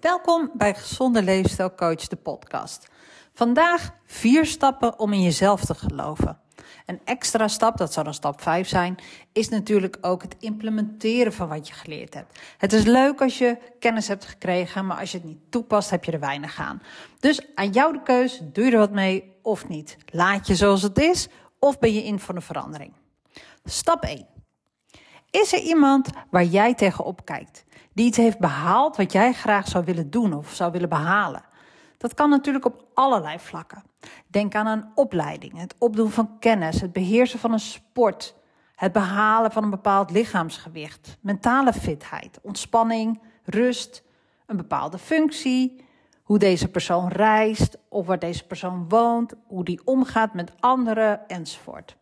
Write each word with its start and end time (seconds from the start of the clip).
Welkom 0.00 0.50
bij 0.52 0.74
Gezonde 0.74 1.22
Leefstijl 1.22 1.74
Coach, 1.74 2.08
de 2.08 2.16
podcast. 2.16 2.88
Vandaag 3.32 3.90
vier 4.06 4.46
stappen 4.46 4.98
om 4.98 5.12
in 5.12 5.22
jezelf 5.22 5.64
te 5.64 5.74
geloven. 5.74 6.38
Een 6.86 7.00
extra 7.04 7.48
stap, 7.48 7.76
dat 7.76 7.92
zou 7.92 8.04
dan 8.04 8.14
stap 8.14 8.40
5 8.40 8.68
zijn, 8.68 8.94
is 9.32 9.48
natuurlijk 9.48 9.98
ook 10.00 10.22
het 10.22 10.36
implementeren 10.38 11.32
van 11.32 11.48
wat 11.48 11.68
je 11.68 11.74
geleerd 11.74 12.14
hebt. 12.14 12.38
Het 12.58 12.72
is 12.72 12.84
leuk 12.84 13.20
als 13.20 13.38
je 13.38 13.58
kennis 13.78 14.08
hebt 14.08 14.24
gekregen, 14.24 14.86
maar 14.86 14.98
als 14.98 15.12
je 15.12 15.18
het 15.18 15.26
niet 15.26 15.50
toepast, 15.50 15.90
heb 15.90 16.04
je 16.04 16.12
er 16.12 16.20
weinig 16.20 16.60
aan. 16.60 16.82
Dus 17.18 17.54
aan 17.54 17.70
jou 17.70 17.92
de 17.92 18.02
keus, 18.02 18.40
doe 18.52 18.64
je 18.64 18.70
er 18.70 18.78
wat 18.78 18.92
mee 18.92 19.32
of 19.42 19.68
niet? 19.68 19.96
Laat 20.06 20.46
je 20.46 20.54
zoals 20.54 20.82
het 20.82 20.98
is 20.98 21.28
of 21.58 21.78
ben 21.78 21.94
je 21.94 22.04
in 22.04 22.20
voor 22.20 22.34
een 22.34 22.42
verandering? 22.42 22.92
Stap 23.64 24.02
1. 24.02 24.26
Is 25.30 25.52
er 25.52 25.60
iemand 25.60 26.08
waar 26.30 26.44
jij 26.44 26.74
tegenop 26.74 27.24
kijkt? 27.24 27.64
Die 27.92 28.06
iets 28.06 28.16
heeft 28.16 28.38
behaald 28.38 28.96
wat 28.96 29.12
jij 29.12 29.32
graag 29.32 29.68
zou 29.68 29.84
willen 29.84 30.10
doen 30.10 30.32
of 30.32 30.52
zou 30.52 30.72
willen 30.72 30.88
behalen? 30.88 31.44
Dat 31.98 32.14
kan 32.14 32.30
natuurlijk 32.30 32.64
op 32.64 32.84
allerlei 32.94 33.38
vlakken. 33.38 33.82
Denk 34.26 34.54
aan 34.54 34.66
een 34.66 34.84
opleiding, 34.94 35.58
het 35.58 35.74
opdoen 35.78 36.10
van 36.10 36.38
kennis, 36.38 36.80
het 36.80 36.92
beheersen 36.92 37.38
van 37.38 37.52
een 37.52 37.60
sport, 37.60 38.34
het 38.74 38.92
behalen 38.92 39.52
van 39.52 39.62
een 39.62 39.70
bepaald 39.70 40.10
lichaamsgewicht, 40.10 41.16
mentale 41.20 41.72
fitheid, 41.72 42.38
ontspanning, 42.42 43.20
rust, 43.44 44.02
een 44.46 44.56
bepaalde 44.56 44.98
functie, 44.98 45.84
hoe 46.22 46.38
deze 46.38 46.68
persoon 46.68 47.08
reist 47.08 47.78
of 47.88 48.06
waar 48.06 48.18
deze 48.18 48.46
persoon 48.46 48.88
woont, 48.88 49.34
hoe 49.46 49.64
die 49.64 49.80
omgaat 49.84 50.34
met 50.34 50.52
anderen 50.60 51.28
enzovoort. 51.28 51.96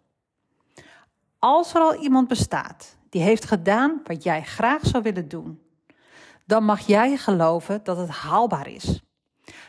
Als 1.38 1.74
er 1.74 1.80
al 1.80 1.94
iemand 1.94 2.28
bestaat 2.28 2.96
die 3.08 3.22
heeft 3.22 3.44
gedaan 3.44 4.00
wat 4.04 4.22
jij 4.22 4.42
graag 4.42 4.86
zou 4.86 5.02
willen 5.02 5.28
doen, 5.28 5.60
dan 6.48 6.64
mag 6.64 6.80
jij 6.80 7.16
geloven 7.16 7.80
dat 7.82 7.96
het 7.96 8.08
haalbaar 8.08 8.68
is. 8.68 9.02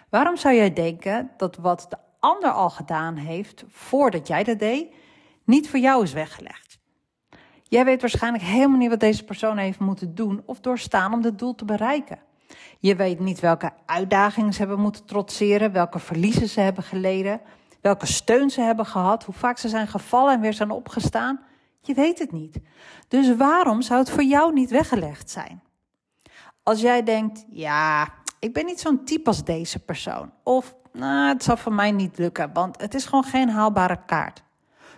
Waarom 0.09 0.37
zou 0.37 0.55
jij 0.55 0.73
denken 0.73 1.31
dat 1.37 1.55
wat 1.55 1.85
de 1.89 1.97
ander 2.19 2.51
al 2.51 2.69
gedaan 2.69 3.15
heeft 3.15 3.63
voordat 3.67 4.27
jij 4.27 4.43
dat 4.43 4.59
deed, 4.59 4.93
niet 5.43 5.69
voor 5.69 5.79
jou 5.79 6.03
is 6.03 6.13
weggelegd? 6.13 6.79
Jij 7.63 7.85
weet 7.85 8.01
waarschijnlijk 8.01 8.43
helemaal 8.43 8.77
niet 8.77 8.89
wat 8.89 8.99
deze 8.99 9.23
persoon 9.23 9.57
heeft 9.57 9.79
moeten 9.79 10.15
doen 10.15 10.43
of 10.45 10.59
doorstaan 10.59 11.13
om 11.13 11.23
het 11.23 11.39
doel 11.39 11.55
te 11.55 11.65
bereiken. 11.65 12.19
Je 12.79 12.95
weet 12.95 13.19
niet 13.19 13.39
welke 13.39 13.71
uitdagingen 13.85 14.53
ze 14.53 14.59
hebben 14.59 14.79
moeten 14.79 15.05
trotseren, 15.05 15.71
welke 15.71 15.99
verliezen 15.99 16.49
ze 16.49 16.59
hebben 16.59 16.83
geleden, 16.83 17.41
welke 17.81 18.05
steun 18.05 18.49
ze 18.49 18.61
hebben 18.61 18.85
gehad, 18.85 19.23
hoe 19.23 19.35
vaak 19.35 19.57
ze 19.57 19.69
zijn 19.69 19.87
gevallen 19.87 20.33
en 20.33 20.41
weer 20.41 20.53
zijn 20.53 20.71
opgestaan. 20.71 21.39
Je 21.81 21.93
weet 21.93 22.19
het 22.19 22.31
niet. 22.31 22.59
Dus 23.07 23.35
waarom 23.35 23.81
zou 23.81 23.99
het 23.99 24.09
voor 24.09 24.23
jou 24.23 24.53
niet 24.53 24.69
weggelegd 24.69 25.29
zijn? 25.29 25.67
Als 26.63 26.81
jij 26.81 27.03
denkt, 27.03 27.45
ja, 27.49 28.13
ik 28.39 28.53
ben 28.53 28.65
niet 28.65 28.79
zo'n 28.79 29.03
type 29.03 29.29
als 29.29 29.43
deze 29.43 29.79
persoon. 29.79 30.31
Of, 30.43 30.75
nou, 30.91 31.27
het 31.27 31.43
zal 31.43 31.57
voor 31.57 31.73
mij 31.73 31.91
niet 31.91 32.17
lukken, 32.17 32.53
want 32.53 32.81
het 32.81 32.93
is 32.93 33.05
gewoon 33.05 33.23
geen 33.23 33.49
haalbare 33.49 34.05
kaart. 34.05 34.43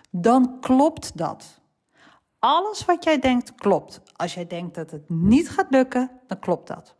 Dan 0.09 0.57
klopt 0.59 1.17
dat. 1.17 1.59
Alles 2.39 2.85
wat 2.85 3.03
jij 3.03 3.19
denkt 3.19 3.55
klopt. 3.55 4.01
Als 4.15 4.33
jij 4.33 4.47
denkt 4.47 4.75
dat 4.75 4.91
het 4.91 5.09
niet 5.09 5.49
gaat 5.49 5.67
lukken, 5.69 6.11
dan 6.27 6.39
klopt 6.39 6.67
dat. 6.67 6.95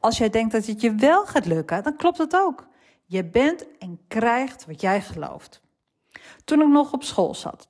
Als 0.00 0.18
jij 0.18 0.30
denkt 0.30 0.52
dat 0.52 0.66
het 0.66 0.80
je 0.80 0.94
wel 0.94 1.26
gaat 1.26 1.46
lukken, 1.46 1.82
dan 1.82 1.96
klopt 1.96 2.18
het 2.18 2.36
ook. 2.36 2.66
Je 3.04 3.24
bent 3.24 3.78
en 3.78 4.00
krijgt 4.08 4.66
wat 4.66 4.80
jij 4.80 5.00
gelooft. 5.00 5.60
Toen 6.44 6.60
ik 6.60 6.68
nog 6.68 6.92
op 6.92 7.02
school 7.02 7.34
zat, 7.34 7.68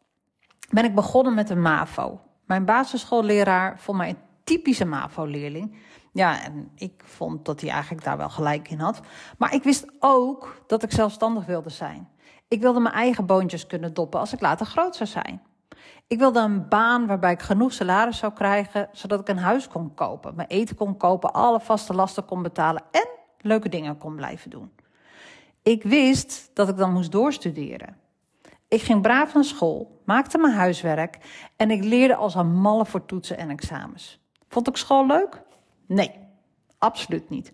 ben 0.71 0.85
ik 0.85 0.95
begonnen 0.95 1.35
met 1.35 1.51
een 1.51 1.63
MAVO. 1.63 2.21
Mijn 2.45 2.65
basisschoolleraar 2.65 3.81
vond 3.81 3.99
mij 3.99 4.09
een 4.09 4.19
typische 4.45 4.85
MAVO-leerling. 4.85 5.77
Ja, 6.13 6.43
en 6.43 6.71
ik 6.75 7.03
vond 7.05 7.45
dat 7.45 7.61
hij 7.61 7.71
eigenlijk 7.71 8.05
daar 8.05 8.17
wel 8.17 8.31
gelijk 8.31 8.71
in 8.71 8.79
had. 8.79 9.01
Maar 9.39 9.55
ik 9.55 9.63
wist 9.63 9.85
ook 9.99 10.63
dat 10.67 10.83
ik 10.83 10.93
zelfstandig 10.93 11.47
wilde 11.47 11.71
zijn. 11.71 12.09
Ik 12.49 12.61
wilde 12.61 12.81
mijn 12.81 12.95
eigen 12.95 13.27
boontjes 13.27 13.67
kunnen 13.67 13.95
doppen 13.95 14.21
als 14.21 14.33
ik 14.33 14.41
later 14.41 14.67
groot 14.67 14.97
zou 14.97 15.09
zijn. 15.09 15.43
Ik 16.07 16.19
wilde 16.19 16.41
een 16.41 16.69
baan 16.69 17.07
waarbij 17.07 17.33
ik 17.33 17.43
genoeg 17.43 17.73
salaris 17.73 18.19
zou 18.19 18.33
krijgen, 18.33 18.89
zodat 18.93 19.21
ik 19.21 19.29
een 19.29 19.39
huis 19.39 19.69
kon 19.69 19.95
kopen, 19.95 20.35
mijn 20.35 20.49
eten 20.49 20.77
kon 20.77 20.97
kopen, 20.97 21.33
alle 21.33 21.61
vaste 21.61 21.95
lasten 21.95 22.25
kon 22.25 22.43
betalen 22.43 22.83
en 22.91 23.09
leuke 23.39 23.69
dingen 23.69 23.99
kon 23.99 24.17
blijven 24.17 24.51
doen. 24.51 24.73
Ik 25.63 25.83
wist 25.83 26.51
dat 26.55 26.69
ik 26.69 26.77
dan 26.77 26.93
moest 26.93 27.13
doorstuderen. 27.13 27.97
Ik 28.69 28.83
ging 28.83 29.03
braaf 29.03 29.35
naar 29.35 29.45
school, 29.45 30.01
maakte 30.05 30.39
mijn 30.39 30.55
huiswerk 30.55 31.19
en 31.57 31.71
ik 31.71 31.85
leerde 31.85 32.15
als 32.15 32.35
een 32.35 32.55
malle 32.55 32.87
voor 32.87 33.05
toetsen 33.07 33.39
en 33.39 33.51
examens. 33.51 34.21
Vond 34.49 34.69
ik 34.69 34.77
school 34.77 35.07
leuk? 35.07 35.43
Nee, 35.89 36.11
absoluut 36.79 37.31
niet. 37.31 37.53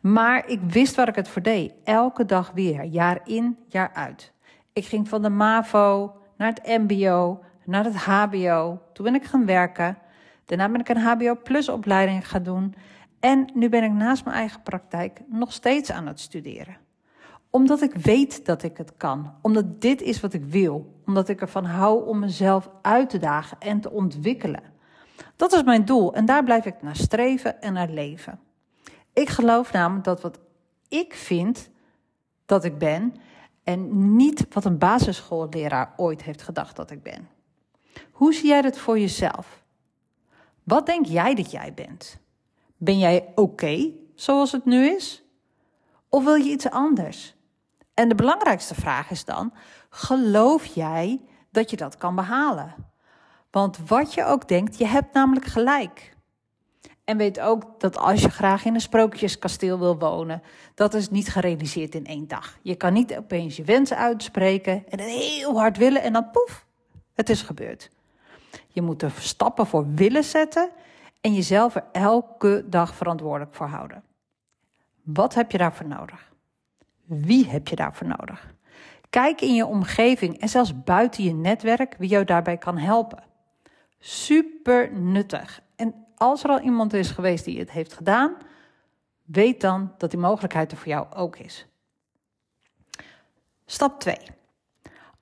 Maar 0.00 0.48
ik 0.48 0.60
wist 0.60 0.94
waar 0.94 1.08
ik 1.08 1.14
het 1.14 1.28
voor 1.28 1.42
deed. 1.42 1.74
Elke 1.84 2.24
dag 2.24 2.50
weer, 2.54 2.84
jaar 2.84 3.20
in, 3.24 3.58
jaar 3.68 3.90
uit. 3.92 4.32
Ik 4.72 4.84
ging 4.84 5.08
van 5.08 5.22
de 5.22 5.30
MAVO 5.30 6.16
naar 6.36 6.48
het 6.48 6.66
MBO, 6.66 7.40
naar 7.64 7.84
het 7.84 7.96
HBO. 7.96 8.82
Toen 8.92 9.04
ben 9.04 9.14
ik 9.14 9.24
gaan 9.24 9.46
werken. 9.46 9.98
Daarna 10.44 10.68
ben 10.68 10.80
ik 10.80 10.88
een 10.88 10.96
HBO 10.96 11.36
Plus 11.42 11.68
opleiding 11.68 12.28
gaan 12.28 12.42
doen. 12.42 12.74
En 13.20 13.50
nu 13.54 13.68
ben 13.68 13.84
ik 13.84 13.92
naast 13.92 14.24
mijn 14.24 14.36
eigen 14.36 14.62
praktijk 14.62 15.20
nog 15.28 15.52
steeds 15.52 15.92
aan 15.92 16.06
het 16.06 16.20
studeren. 16.20 16.76
Omdat 17.50 17.82
ik 17.82 17.94
weet 17.94 18.46
dat 18.46 18.62
ik 18.62 18.76
het 18.76 18.96
kan. 18.96 19.34
Omdat 19.42 19.80
dit 19.80 20.02
is 20.02 20.20
wat 20.20 20.32
ik 20.32 20.44
wil. 20.44 21.00
Omdat 21.06 21.28
ik 21.28 21.40
ervan 21.40 21.64
hou 21.64 22.06
om 22.06 22.18
mezelf 22.18 22.70
uit 22.82 23.10
te 23.10 23.18
dagen 23.18 23.56
en 23.60 23.80
te 23.80 23.90
ontwikkelen. 23.90 24.71
Dat 25.36 25.52
is 25.52 25.62
mijn 25.62 25.84
doel 25.84 26.14
en 26.14 26.24
daar 26.24 26.44
blijf 26.44 26.64
ik 26.64 26.82
naar 26.82 26.96
streven 26.96 27.62
en 27.62 27.72
naar 27.72 27.88
leven. 27.88 28.40
Ik 29.12 29.28
geloof 29.28 29.72
namelijk 29.72 30.04
dat 30.04 30.20
wat 30.20 30.38
ik 30.88 31.14
vind 31.14 31.70
dat 32.46 32.64
ik 32.64 32.78
ben 32.78 33.14
en 33.64 34.16
niet 34.16 34.46
wat 34.50 34.64
een 34.64 34.78
basisschoolleraar 34.78 35.92
ooit 35.96 36.22
heeft 36.22 36.42
gedacht 36.42 36.76
dat 36.76 36.90
ik 36.90 37.02
ben. 37.02 37.28
Hoe 38.10 38.34
zie 38.34 38.46
jij 38.46 38.62
dat 38.62 38.78
voor 38.78 38.98
jezelf? 38.98 39.64
Wat 40.62 40.86
denk 40.86 41.06
jij 41.06 41.34
dat 41.34 41.50
jij 41.50 41.74
bent? 41.74 42.18
Ben 42.76 42.98
jij 42.98 43.32
oké 43.34 43.90
zoals 44.14 44.52
het 44.52 44.64
nu 44.64 44.86
is? 44.86 45.22
Of 46.08 46.24
wil 46.24 46.34
je 46.34 46.50
iets 46.50 46.70
anders? 46.70 47.34
En 47.94 48.08
de 48.08 48.14
belangrijkste 48.14 48.74
vraag 48.74 49.10
is 49.10 49.24
dan: 49.24 49.52
geloof 49.88 50.64
jij 50.64 51.20
dat 51.50 51.70
je 51.70 51.76
dat 51.76 51.96
kan 51.96 52.14
behalen? 52.14 52.74
Want 53.52 53.78
wat 53.86 54.14
je 54.14 54.24
ook 54.24 54.48
denkt, 54.48 54.78
je 54.78 54.86
hebt 54.86 55.14
namelijk 55.14 55.46
gelijk. 55.46 56.16
En 57.04 57.16
weet 57.16 57.40
ook 57.40 57.80
dat 57.80 57.98
als 57.98 58.22
je 58.22 58.30
graag 58.30 58.64
in 58.64 58.74
een 58.74 58.80
sprookjeskasteel 58.80 59.78
wil 59.78 59.98
wonen, 59.98 60.42
dat 60.74 60.94
is 60.94 61.10
niet 61.10 61.28
gerealiseerd 61.28 61.94
in 61.94 62.06
één 62.06 62.28
dag. 62.28 62.58
Je 62.62 62.74
kan 62.74 62.92
niet 62.92 63.16
opeens 63.16 63.56
je 63.56 63.64
wensen 63.64 63.96
uitspreken 63.96 64.72
en 64.88 65.00
het 65.00 65.08
heel 65.08 65.58
hard 65.58 65.76
willen 65.76 66.02
en 66.02 66.12
dan 66.12 66.30
poef, 66.30 66.66
het 67.14 67.28
is 67.28 67.42
gebeurd. 67.42 67.90
Je 68.68 68.82
moet 68.82 69.02
er 69.02 69.12
stappen 69.18 69.66
voor 69.66 69.94
willen 69.94 70.24
zetten 70.24 70.70
en 71.20 71.34
jezelf 71.34 71.74
er 71.74 71.84
elke 71.92 72.64
dag 72.66 72.94
verantwoordelijk 72.94 73.54
voor 73.54 73.66
houden. 73.66 74.04
Wat 75.02 75.34
heb 75.34 75.50
je 75.50 75.58
daarvoor 75.58 75.88
nodig? 75.88 76.32
Wie 77.04 77.48
heb 77.48 77.68
je 77.68 77.76
daarvoor 77.76 78.06
nodig? 78.06 78.54
Kijk 79.10 79.40
in 79.40 79.54
je 79.54 79.66
omgeving 79.66 80.38
en 80.38 80.48
zelfs 80.48 80.84
buiten 80.84 81.24
je 81.24 81.34
netwerk 81.34 81.94
wie 81.98 82.08
jou 82.08 82.24
daarbij 82.24 82.56
kan 82.56 82.78
helpen. 82.78 83.30
Super 84.04 84.92
nuttig. 84.92 85.62
En 85.76 85.94
als 86.16 86.44
er 86.44 86.50
al 86.50 86.60
iemand 86.60 86.92
is 86.92 87.10
geweest 87.10 87.44
die 87.44 87.58
het 87.58 87.70
heeft 87.70 87.92
gedaan, 87.92 88.36
weet 89.22 89.60
dan 89.60 89.94
dat 89.98 90.10
die 90.10 90.20
mogelijkheid 90.20 90.72
er 90.72 90.78
voor 90.78 90.88
jou 90.88 91.06
ook 91.14 91.36
is. 91.36 91.66
Stap 93.66 94.00
2. 94.00 94.16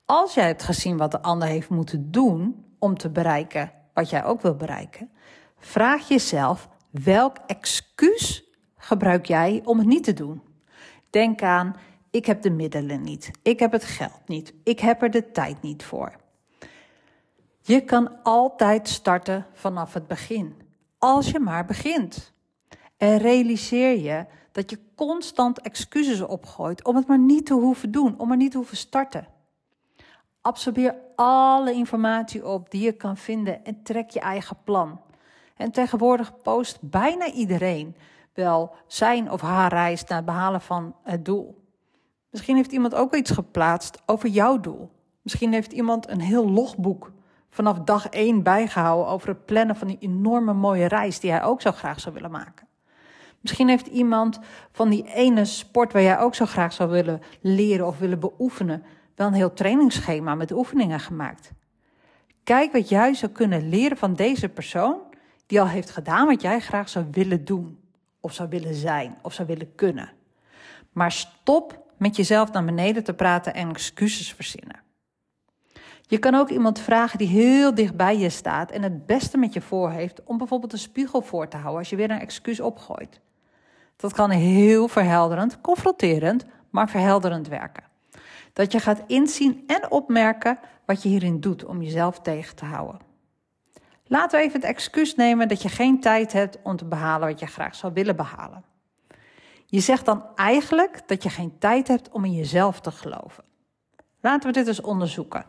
Als 0.05 0.33
jij 0.33 0.45
hebt 0.45 0.63
gezien 0.63 0.97
wat 0.97 1.11
de 1.11 1.21
ander 1.21 1.47
heeft 1.47 1.69
moeten 1.69 2.11
doen 2.11 2.65
om 2.79 2.97
te 2.97 3.09
bereiken 3.09 3.71
wat 3.93 4.09
jij 4.09 4.23
ook 4.23 4.41
wil 4.41 4.55
bereiken, 4.55 5.11
vraag 5.57 6.07
jezelf 6.07 6.69
welk 6.89 7.37
excuus 7.47 8.43
gebruik 8.77 9.25
jij 9.25 9.61
om 9.63 9.77
het 9.77 9.87
niet 9.87 10.03
te 10.03 10.13
doen. 10.13 10.41
Denk 11.09 11.41
aan: 11.41 11.75
ik 12.09 12.25
heb 12.25 12.41
de 12.41 12.49
middelen 12.51 13.01
niet, 13.01 13.31
ik 13.41 13.59
heb 13.59 13.71
het 13.71 13.83
geld 13.83 14.27
niet, 14.27 14.53
ik 14.63 14.79
heb 14.79 15.01
er 15.01 15.11
de 15.11 15.31
tijd 15.31 15.61
niet 15.61 15.83
voor. 15.83 16.20
Je 17.61 17.81
kan 17.81 18.23
altijd 18.23 18.89
starten 18.89 19.45
vanaf 19.53 19.93
het 19.93 20.07
begin, 20.07 20.61
als 20.97 21.29
je 21.29 21.39
maar 21.39 21.65
begint. 21.65 22.33
En 22.97 23.17
realiseer 23.17 23.99
je 23.99 24.25
dat 24.51 24.69
je 24.69 24.79
constant 24.95 25.61
excuses 25.61 26.21
opgooit 26.21 26.85
om 26.85 26.95
het 26.95 27.07
maar 27.07 27.19
niet 27.19 27.45
te 27.45 27.53
hoeven 27.53 27.91
doen, 27.91 28.19
om 28.19 28.27
maar 28.27 28.37
niet 28.37 28.51
te 28.51 28.57
hoeven 28.57 28.77
starten. 28.77 29.27
Absorbeer 30.41 30.95
alle 31.15 31.73
informatie 31.73 32.47
op 32.47 32.71
die 32.71 32.81
je 32.81 32.91
kan 32.91 33.17
vinden 33.17 33.65
en 33.65 33.83
trek 33.83 34.09
je 34.09 34.19
eigen 34.19 34.57
plan. 34.63 35.01
En 35.55 35.71
tegenwoordig 35.71 36.41
post 36.41 36.77
bijna 36.81 37.31
iedereen 37.31 37.95
wel 38.33 38.75
zijn 38.87 39.31
of 39.31 39.41
haar 39.41 39.71
reis 39.71 40.03
naar 40.03 40.17
het 40.17 40.25
behalen 40.25 40.61
van 40.61 40.95
het 41.03 41.25
doel. 41.25 41.63
Misschien 42.29 42.55
heeft 42.55 42.71
iemand 42.71 42.95
ook 42.95 43.15
iets 43.15 43.31
geplaatst 43.31 44.01
over 44.05 44.29
jouw 44.29 44.59
doel. 44.59 44.89
Misschien 45.21 45.53
heeft 45.53 45.71
iemand 45.71 46.09
een 46.09 46.21
heel 46.21 46.49
logboek 46.49 47.11
vanaf 47.51 47.79
dag 47.79 48.07
één 48.07 48.43
bijgehouden 48.43 49.07
over 49.07 49.27
het 49.27 49.45
plannen 49.45 49.75
van 49.75 49.87
die 49.87 49.97
enorme 49.99 50.53
mooie 50.53 50.85
reis 50.85 51.19
die 51.19 51.31
hij 51.31 51.43
ook 51.43 51.61
zo 51.61 51.71
graag 51.71 51.99
zou 51.99 52.13
willen 52.13 52.31
maken. 52.31 52.67
Misschien 53.39 53.67
heeft 53.67 53.87
iemand 53.87 54.39
van 54.71 54.89
die 54.89 55.13
ene 55.13 55.45
sport 55.45 55.93
waar 55.93 56.01
jij 56.01 56.19
ook 56.19 56.35
zo 56.35 56.45
graag 56.45 56.73
zou 56.73 56.89
willen 56.89 57.21
leren 57.41 57.87
of 57.87 57.99
willen 57.99 58.19
beoefenen, 58.19 58.83
wel 59.15 59.27
een 59.27 59.33
heel 59.33 59.53
trainingsschema 59.53 60.35
met 60.35 60.51
oefeningen 60.51 60.99
gemaakt. 60.99 61.51
Kijk 62.43 62.71
wat 62.71 62.89
jij 62.89 63.13
zou 63.13 63.31
kunnen 63.31 63.69
leren 63.69 63.97
van 63.97 64.13
deze 64.13 64.49
persoon 64.49 64.99
die 65.45 65.61
al 65.61 65.67
heeft 65.67 65.89
gedaan 65.89 66.27
wat 66.27 66.41
jij 66.41 66.59
graag 66.59 66.89
zou 66.89 67.05
willen 67.11 67.45
doen, 67.45 67.79
of 68.19 68.33
zou 68.33 68.49
willen 68.49 68.73
zijn, 68.73 69.17
of 69.21 69.33
zou 69.33 69.47
willen 69.47 69.75
kunnen. 69.75 70.11
Maar 70.91 71.11
stop 71.11 71.79
met 71.97 72.15
jezelf 72.15 72.51
naar 72.51 72.65
beneden 72.65 73.03
te 73.03 73.13
praten 73.13 73.53
en 73.53 73.69
excuses 73.69 74.33
verzinnen. 74.33 74.79
Je 76.11 76.17
kan 76.17 76.35
ook 76.35 76.49
iemand 76.49 76.79
vragen 76.79 77.17
die 77.17 77.27
heel 77.27 77.75
dicht 77.75 77.95
bij 77.95 78.17
je 78.17 78.29
staat 78.29 78.71
en 78.71 78.83
het 78.83 79.05
beste 79.05 79.37
met 79.37 79.53
je 79.53 79.61
voor 79.61 79.91
heeft 79.91 80.23
om 80.23 80.37
bijvoorbeeld 80.37 80.73
een 80.73 80.79
spiegel 80.79 81.21
voor 81.21 81.47
te 81.47 81.57
houden 81.57 81.79
als 81.79 81.89
je 81.89 81.95
weer 81.95 82.11
een 82.11 82.19
excuus 82.19 82.59
opgooit. 82.59 83.19
Dat 83.95 84.13
kan 84.13 84.29
heel 84.29 84.87
verhelderend, 84.87 85.61
confronterend, 85.61 86.45
maar 86.69 86.89
verhelderend 86.89 87.47
werken. 87.47 87.83
Dat 88.53 88.71
je 88.71 88.79
gaat 88.79 89.03
inzien 89.07 89.63
en 89.67 89.91
opmerken 89.91 90.59
wat 90.85 91.03
je 91.03 91.09
hierin 91.09 91.39
doet 91.39 91.65
om 91.65 91.81
jezelf 91.81 92.19
tegen 92.19 92.55
te 92.55 92.65
houden. 92.65 92.99
Laten 94.07 94.39
we 94.39 94.45
even 94.45 94.59
het 94.59 94.69
excuus 94.69 95.15
nemen 95.15 95.47
dat 95.47 95.61
je 95.61 95.69
geen 95.69 95.99
tijd 95.99 96.33
hebt 96.33 96.57
om 96.63 96.75
te 96.75 96.85
behalen 96.85 97.27
wat 97.27 97.39
je 97.39 97.45
graag 97.45 97.75
zou 97.75 97.93
willen 97.93 98.15
behalen. 98.15 98.63
Je 99.65 99.79
zegt 99.79 100.05
dan 100.05 100.25
eigenlijk 100.35 101.07
dat 101.07 101.23
je 101.23 101.29
geen 101.29 101.57
tijd 101.59 101.87
hebt 101.87 102.09
om 102.09 102.25
in 102.25 102.33
jezelf 102.33 102.79
te 102.79 102.91
geloven. 102.91 103.43
Laten 104.21 104.47
we 104.47 104.53
dit 104.53 104.67
eens 104.67 104.81
onderzoeken. 104.81 105.45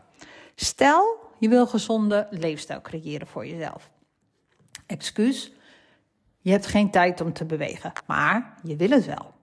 Stel, 0.55 1.19
je 1.39 1.49
wil 1.49 1.67
gezonde 1.67 2.27
leefstijl 2.29 2.81
creëren 2.81 3.27
voor 3.27 3.47
jezelf. 3.47 3.89
Excuus, 4.85 5.51
je 6.39 6.51
hebt 6.51 6.65
geen 6.65 6.91
tijd 6.91 7.21
om 7.21 7.33
te 7.33 7.45
bewegen, 7.45 7.91
maar 8.07 8.59
je 8.63 8.75
wil 8.75 8.89
het 8.89 9.05
wel. 9.05 9.33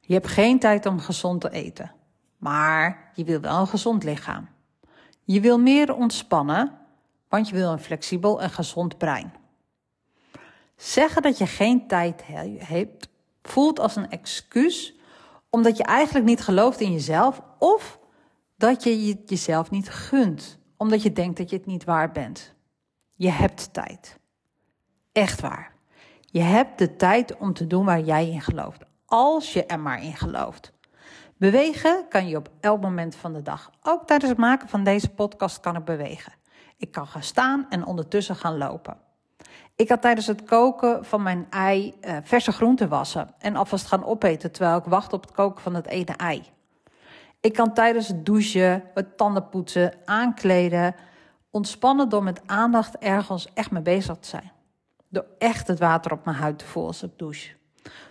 Je 0.00 0.12
hebt 0.14 0.28
geen 0.28 0.58
tijd 0.58 0.86
om 0.86 1.00
gezond 1.00 1.40
te 1.40 1.50
eten, 1.50 1.92
maar 2.36 3.10
je 3.14 3.24
wil 3.24 3.40
wel 3.40 3.60
een 3.60 3.66
gezond 3.66 4.04
lichaam. 4.04 4.48
Je 5.24 5.40
wil 5.40 5.58
meer 5.58 5.94
ontspannen, 5.94 6.78
want 7.28 7.48
je 7.48 7.54
wil 7.54 7.72
een 7.72 7.78
flexibel 7.78 8.42
en 8.42 8.50
gezond 8.50 8.98
brein. 8.98 9.32
Zeggen 10.76 11.22
dat 11.22 11.38
je 11.38 11.46
geen 11.46 11.86
tijd 11.86 12.22
hebt 12.58 13.08
voelt 13.42 13.80
als 13.80 13.96
een 13.96 14.10
excuus 14.10 14.94
omdat 15.50 15.76
je 15.76 15.82
eigenlijk 15.82 16.26
niet 16.26 16.40
gelooft 16.40 16.80
in 16.80 16.92
jezelf 16.92 17.42
of 17.58 17.98
dat 18.62 18.82
je 18.82 19.14
jezelf 19.26 19.70
niet 19.70 19.90
gunt 19.90 20.58
omdat 20.76 21.02
je 21.02 21.12
denkt 21.12 21.36
dat 21.36 21.50
je 21.50 21.56
het 21.56 21.66
niet 21.66 21.84
waar 21.84 22.12
bent. 22.12 22.54
Je 23.14 23.30
hebt 23.30 23.72
tijd. 23.72 24.18
Echt 25.12 25.40
waar. 25.40 25.72
Je 26.20 26.40
hebt 26.40 26.78
de 26.78 26.96
tijd 26.96 27.36
om 27.36 27.52
te 27.52 27.66
doen 27.66 27.84
waar 27.84 28.00
jij 28.00 28.28
in 28.28 28.40
gelooft, 28.40 28.84
als 29.06 29.52
je 29.52 29.66
er 29.66 29.80
maar 29.80 30.02
in 30.02 30.16
gelooft. 30.16 30.72
Bewegen 31.36 32.08
kan 32.08 32.28
je 32.28 32.36
op 32.36 32.50
elk 32.60 32.80
moment 32.80 33.14
van 33.14 33.32
de 33.32 33.42
dag. 33.42 33.70
Ook 33.82 34.06
tijdens 34.06 34.30
het 34.30 34.40
maken 34.40 34.68
van 34.68 34.84
deze 34.84 35.10
podcast 35.10 35.60
kan 35.60 35.76
ik 35.76 35.84
bewegen. 35.84 36.32
Ik 36.76 36.90
kan 36.90 37.06
gaan 37.06 37.22
staan 37.22 37.66
en 37.68 37.84
ondertussen 37.84 38.36
gaan 38.36 38.58
lopen. 38.58 38.96
Ik 39.76 39.88
had 39.88 40.02
tijdens 40.02 40.26
het 40.26 40.44
koken 40.44 41.04
van 41.04 41.22
mijn 41.22 41.46
ei 41.50 41.94
uh, 42.00 42.16
verse 42.22 42.52
groenten 42.52 42.88
wassen 42.88 43.34
en 43.38 43.56
alvast 43.56 43.86
gaan 43.86 44.04
opeten 44.04 44.52
terwijl 44.52 44.78
ik 44.78 44.84
wacht 44.84 45.12
op 45.12 45.22
het 45.22 45.32
koken 45.32 45.62
van 45.62 45.74
het 45.74 45.86
ene 45.86 46.12
ei. 46.16 46.42
Ik 47.42 47.52
kan 47.52 47.74
tijdens 47.74 48.08
het 48.08 48.26
douchen, 48.26 48.82
het 48.94 49.16
tandenpoetsen, 49.16 49.92
aankleden, 50.04 50.94
ontspannen 51.50 52.08
door 52.08 52.22
met 52.22 52.42
aandacht 52.46 52.98
ergens 52.98 53.52
echt 53.54 53.70
mee 53.70 53.82
bezig 53.82 54.16
te 54.16 54.28
zijn. 54.28 54.52
Door 55.08 55.26
echt 55.38 55.66
het 55.66 55.78
water 55.78 56.12
op 56.12 56.24
mijn 56.24 56.36
huid 56.36 56.58
te 56.58 56.64
voelen 56.64 56.90
als 56.90 57.02
ik 57.02 57.10
douche. 57.16 57.54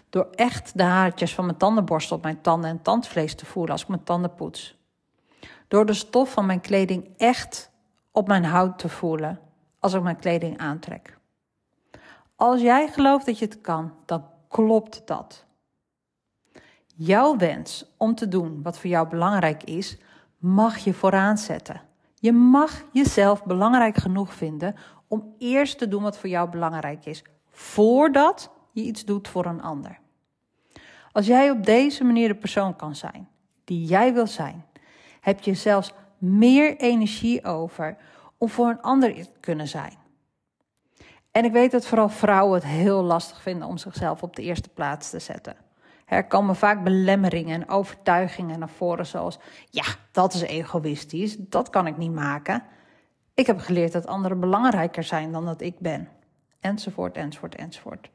Door 0.09 0.27
echt 0.35 0.77
de 0.77 0.83
haartjes 0.83 1.35
van 1.35 1.45
mijn 1.45 1.57
tandenborstel 1.57 2.17
op 2.17 2.23
mijn 2.23 2.41
tanden 2.41 2.69
en 2.69 2.81
tandvlees 2.81 3.35
te 3.35 3.45
voelen 3.45 3.71
als 3.71 3.81
ik 3.81 3.87
mijn 3.87 4.03
tanden 4.03 4.35
poets. 4.35 4.77
Door 5.67 5.85
de 5.85 5.93
stof 5.93 6.31
van 6.31 6.45
mijn 6.45 6.61
kleding 6.61 7.09
echt 7.17 7.71
op 8.11 8.27
mijn 8.27 8.43
huid 8.43 8.79
te 8.79 8.89
voelen 8.89 9.39
als 9.79 9.93
ik 9.93 10.01
mijn 10.01 10.19
kleding 10.19 10.57
aantrek. 10.57 11.17
Als 12.35 12.61
jij 12.61 12.87
gelooft 12.87 13.25
dat 13.25 13.39
je 13.39 13.45
het 13.45 13.61
kan, 13.61 13.93
dan 14.05 14.25
klopt 14.47 15.07
dat. 15.07 15.45
Jouw 17.03 17.37
wens 17.37 17.85
om 17.97 18.15
te 18.15 18.27
doen 18.27 18.61
wat 18.63 18.79
voor 18.79 18.89
jou 18.89 19.07
belangrijk 19.07 19.63
is, 19.63 19.97
mag 20.37 20.77
je 20.77 20.93
vooraan 20.93 21.37
zetten. 21.37 21.81
Je 22.15 22.31
mag 22.31 22.83
jezelf 22.91 23.43
belangrijk 23.43 23.95
genoeg 23.95 24.33
vinden 24.33 24.75
om 25.07 25.35
eerst 25.37 25.77
te 25.77 25.87
doen 25.87 26.03
wat 26.03 26.17
voor 26.17 26.29
jou 26.29 26.49
belangrijk 26.49 27.05
is, 27.05 27.23
voordat 27.49 28.51
je 28.71 28.81
iets 28.81 29.05
doet 29.05 29.27
voor 29.27 29.45
een 29.45 29.61
ander. 29.61 29.99
Als 31.11 31.25
jij 31.25 31.49
op 31.49 31.65
deze 31.65 32.03
manier 32.03 32.27
de 32.27 32.35
persoon 32.35 32.75
kan 32.75 32.95
zijn 32.95 33.29
die 33.63 33.85
jij 33.85 34.13
wil 34.13 34.27
zijn, 34.27 34.65
heb 35.21 35.41
je 35.41 35.53
zelfs 35.53 35.93
meer 36.17 36.77
energie 36.77 37.45
over 37.45 37.97
om 38.37 38.49
voor 38.49 38.69
een 38.69 38.81
ander 38.81 39.13
te 39.13 39.29
kunnen 39.39 39.67
zijn. 39.67 39.97
En 41.31 41.45
ik 41.45 41.51
weet 41.51 41.71
dat 41.71 41.85
vooral 41.85 42.09
vrouwen 42.09 42.53
het 42.53 42.69
heel 42.69 43.03
lastig 43.03 43.41
vinden 43.41 43.67
om 43.67 43.77
zichzelf 43.77 44.23
op 44.23 44.35
de 44.35 44.41
eerste 44.41 44.69
plaats 44.69 45.09
te 45.09 45.19
zetten. 45.19 45.69
Er 46.11 46.27
komen 46.27 46.55
vaak 46.55 46.83
belemmeringen 46.83 47.61
en 47.61 47.69
overtuigingen 47.69 48.59
naar 48.59 48.69
voren, 48.69 49.05
zoals: 49.05 49.39
ja, 49.69 49.83
dat 50.11 50.33
is 50.33 50.41
egoïstisch, 50.41 51.35
dat 51.39 51.69
kan 51.69 51.87
ik 51.87 51.97
niet 51.97 52.13
maken. 52.13 52.63
Ik 53.33 53.47
heb 53.47 53.59
geleerd 53.59 53.91
dat 53.91 54.07
anderen 54.07 54.39
belangrijker 54.39 55.03
zijn 55.03 55.31
dan 55.31 55.45
dat 55.45 55.61
ik 55.61 55.79
ben. 55.79 56.07
Enzovoort, 56.59 57.15
enzovoort, 57.15 57.55
enzovoort. 57.55 58.09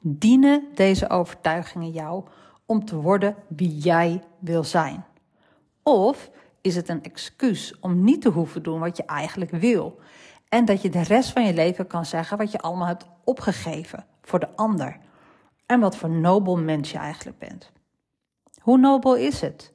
Dienen 0.00 0.64
deze 0.74 1.10
overtuigingen 1.10 1.90
jou 1.90 2.24
om 2.66 2.84
te 2.84 2.96
worden 2.96 3.34
wie 3.48 3.78
jij 3.78 4.22
wil 4.38 4.64
zijn? 4.64 5.04
Of 5.82 6.30
is 6.60 6.76
het 6.76 6.88
een 6.88 7.02
excuus 7.02 7.78
om 7.80 8.04
niet 8.04 8.22
te 8.22 8.28
hoeven 8.28 8.62
doen 8.62 8.80
wat 8.80 8.96
je 8.96 9.04
eigenlijk 9.04 9.50
wil? 9.50 9.98
En 10.48 10.64
dat 10.64 10.82
je 10.82 10.90
de 10.90 11.02
rest 11.02 11.30
van 11.30 11.46
je 11.46 11.54
leven 11.54 11.86
kan 11.86 12.04
zeggen 12.04 12.38
wat 12.38 12.52
je 12.52 12.58
allemaal 12.58 12.86
hebt 12.86 13.06
opgegeven 13.24 14.06
voor 14.22 14.38
de 14.38 14.56
ander. 14.56 14.98
En 15.66 15.80
wat 15.80 15.96
voor 15.96 16.10
nobel 16.10 16.56
mens 16.56 16.90
je 16.90 16.98
eigenlijk 16.98 17.38
bent. 17.38 17.72
Hoe 18.60 18.78
nobel 18.78 19.16
is 19.16 19.40
het 19.40 19.72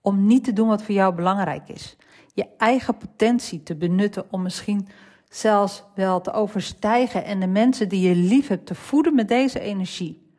om 0.00 0.26
niet 0.26 0.44
te 0.44 0.52
doen 0.52 0.68
wat 0.68 0.82
voor 0.82 0.94
jou 0.94 1.14
belangrijk 1.14 1.68
is? 1.68 1.96
Je 2.34 2.48
eigen 2.56 2.96
potentie 2.96 3.62
te 3.62 3.76
benutten 3.76 4.26
om 4.30 4.42
misschien 4.42 4.88
zelfs 5.28 5.84
wel 5.94 6.20
te 6.20 6.32
overstijgen 6.32 7.24
en 7.24 7.40
de 7.40 7.46
mensen 7.46 7.88
die 7.88 8.08
je 8.08 8.14
lief 8.14 8.48
hebt 8.48 8.66
te 8.66 8.74
voeden 8.74 9.14
met 9.14 9.28
deze 9.28 9.60
energie. 9.60 10.30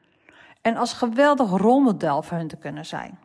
En 0.61 0.75
als 0.75 0.93
geweldig 0.93 1.49
rolmodel 1.49 2.21
voor 2.21 2.37
hun 2.37 2.47
te 2.47 2.57
kunnen 2.57 2.85
zijn. 2.85 3.19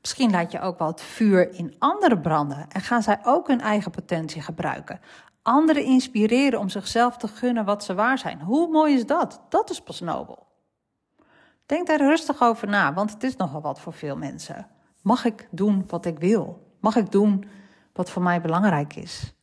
Misschien 0.00 0.30
laat 0.30 0.52
je 0.52 0.60
ook 0.60 0.78
wel 0.78 0.88
het 0.88 1.00
vuur 1.00 1.54
in 1.54 1.74
anderen 1.78 2.20
branden 2.20 2.66
en 2.68 2.80
gaan 2.80 3.02
zij 3.02 3.18
ook 3.22 3.48
hun 3.48 3.60
eigen 3.60 3.90
potentie 3.90 4.42
gebruiken. 4.42 5.00
Anderen 5.42 5.84
inspireren 5.84 6.58
om 6.58 6.68
zichzelf 6.68 7.16
te 7.16 7.28
gunnen 7.28 7.64
wat 7.64 7.84
ze 7.84 7.94
waar 7.94 8.18
zijn. 8.18 8.40
Hoe 8.40 8.68
mooi 8.68 8.94
is 8.94 9.06
dat? 9.06 9.40
Dat 9.48 9.70
is 9.70 9.80
pas 9.80 10.00
nobel. 10.00 10.47
Denk 11.68 11.86
daar 11.86 11.98
rustig 11.98 12.42
over 12.42 12.68
na, 12.68 12.94
want 12.94 13.12
het 13.12 13.22
is 13.22 13.36
nogal 13.36 13.60
wat 13.60 13.80
voor 13.80 13.92
veel 13.92 14.16
mensen. 14.16 14.66
Mag 15.02 15.24
ik 15.24 15.48
doen 15.50 15.84
wat 15.86 16.04
ik 16.04 16.18
wil? 16.18 16.72
Mag 16.80 16.96
ik 16.96 17.12
doen 17.12 17.44
wat 17.92 18.10
voor 18.10 18.22
mij 18.22 18.40
belangrijk 18.40 18.94
is? 18.94 19.34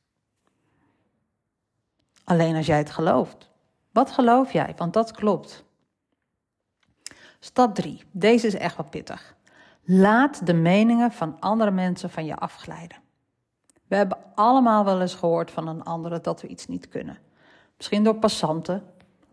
Alleen 2.24 2.56
als 2.56 2.66
jij 2.66 2.78
het 2.78 2.90
gelooft. 2.90 3.50
Wat 3.92 4.12
geloof 4.12 4.52
jij? 4.52 4.74
Want 4.78 4.94
dat 4.94 5.12
klopt. 5.12 5.66
Stap 7.40 7.76
3. 7.76 8.04
Deze 8.12 8.48
is 8.48 8.56
echt 8.56 8.76
wat 8.76 8.90
pittig. 8.90 9.36
Laat 9.84 10.46
de 10.46 10.54
meningen 10.54 11.12
van 11.12 11.40
andere 11.40 11.72
mensen 11.72 12.10
van 12.10 12.26
je 12.26 12.36
afglijden. 12.36 12.98
We 13.88 13.96
hebben 13.96 14.18
allemaal 14.36 14.86
wel 14.86 15.02
eens 15.02 15.16
gehoord 15.16 15.52
van 15.52 15.68
een 15.68 15.84
andere 15.84 16.22
dat 16.22 16.42
we 16.42 16.48
iets 16.48 16.68
niet 16.68 16.88
kunnen. 16.88 17.18
Misschien 17.78 18.04
door 18.04 18.16
passanten, 18.16 18.84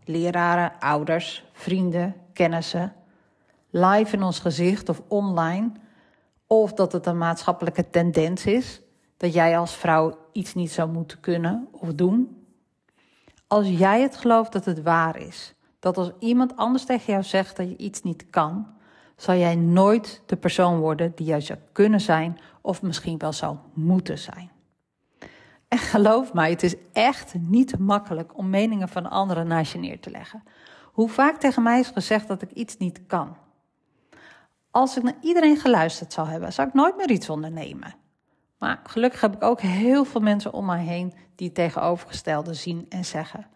leraren, 0.04 0.72
ouders, 0.78 1.44
vrienden, 1.52 2.14
kennissen, 2.32 2.92
live 3.70 4.16
in 4.16 4.22
ons 4.22 4.38
gezicht 4.38 4.88
of 4.88 5.02
online. 5.08 5.72
Of 6.46 6.72
dat 6.72 6.92
het 6.92 7.06
een 7.06 7.18
maatschappelijke 7.18 7.90
tendens 7.90 8.46
is 8.46 8.82
dat 9.16 9.34
jij 9.34 9.58
als 9.58 9.74
vrouw 9.74 10.18
iets 10.32 10.54
niet 10.54 10.72
zou 10.72 10.90
moeten 10.90 11.20
kunnen 11.20 11.68
of 11.70 11.94
doen. 11.94 12.44
Als 13.46 13.68
jij 13.68 14.02
het 14.02 14.16
gelooft 14.16 14.52
dat 14.52 14.64
het 14.64 14.82
waar 14.82 15.16
is, 15.16 15.54
dat 15.78 15.96
als 15.96 16.10
iemand 16.18 16.56
anders 16.56 16.84
tegen 16.84 17.12
jou 17.12 17.24
zegt 17.24 17.56
dat 17.56 17.68
je 17.68 17.76
iets 17.76 18.02
niet 18.02 18.30
kan, 18.30 18.66
zal 19.16 19.34
jij 19.34 19.56
nooit 19.56 20.22
de 20.26 20.36
persoon 20.36 20.78
worden 20.78 21.12
die 21.14 21.26
jij 21.26 21.40
zou 21.40 21.58
kunnen 21.72 22.00
zijn 22.00 22.38
of 22.60 22.82
misschien 22.82 23.18
wel 23.18 23.32
zou 23.32 23.56
moeten 23.72 24.18
zijn. 24.18 24.51
Geloof 25.76 26.32
mij, 26.32 26.50
het 26.50 26.62
is 26.62 26.74
echt 26.92 27.34
niet 27.34 27.78
makkelijk 27.78 28.38
om 28.38 28.50
meningen 28.50 28.88
van 28.88 29.10
anderen 29.10 29.46
naast 29.46 29.72
je 29.72 29.78
neer 29.78 30.00
te 30.00 30.10
leggen. 30.10 30.42
Hoe 30.92 31.08
vaak 31.08 31.36
tegen 31.36 31.62
mij 31.62 31.80
is 31.80 31.88
gezegd 31.88 32.28
dat 32.28 32.42
ik 32.42 32.50
iets 32.50 32.76
niet 32.76 33.06
kan. 33.06 33.36
Als 34.70 34.96
ik 34.96 35.02
naar 35.02 35.16
iedereen 35.20 35.56
geluisterd 35.56 36.12
zou 36.12 36.28
hebben, 36.28 36.52
zou 36.52 36.68
ik 36.68 36.74
nooit 36.74 36.96
meer 36.96 37.10
iets 37.10 37.28
ondernemen. 37.28 37.94
Maar 38.58 38.80
gelukkig 38.84 39.20
heb 39.20 39.34
ik 39.34 39.42
ook 39.42 39.60
heel 39.60 40.04
veel 40.04 40.20
mensen 40.20 40.52
om 40.52 40.64
mij 40.64 40.84
heen 40.84 41.14
die 41.34 41.46
het 41.46 41.56
tegenovergestelde 41.56 42.54
zien 42.54 42.86
en 42.88 43.04
zeggen. 43.04 43.46